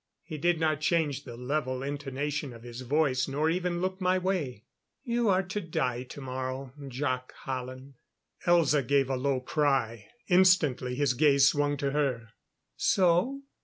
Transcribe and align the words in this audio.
He 0.23 0.39
did 0.39 0.59
not 0.59 0.81
change 0.81 1.25
the 1.25 1.37
level 1.37 1.83
intonation 1.83 2.53
of 2.53 2.63
his 2.63 2.81
voice, 2.81 3.27
nor 3.27 3.51
even 3.51 3.81
look 3.81 4.01
my 4.01 4.17
way. 4.17 4.63
"You 5.03 5.29
are 5.29 5.43
to 5.43 5.61
die 5.61 6.01
tomorrow, 6.01 6.73
Jac 6.87 7.31
Hallen" 7.43 7.93
Elza 8.47 8.81
gave 8.81 9.11
a 9.11 9.15
low 9.15 9.39
cry; 9.41 10.07
instantly 10.27 10.95
his 10.95 11.13
gaze 11.13 11.47
swung 11.47 11.77
to 11.77 11.91
her. 11.91 12.29
"So? 12.75 13.43